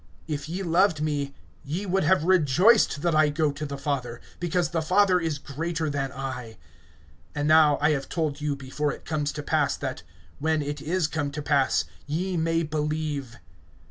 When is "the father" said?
3.67-4.19, 4.71-5.19